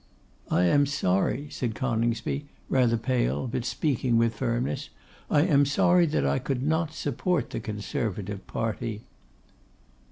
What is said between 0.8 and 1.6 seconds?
sorry,'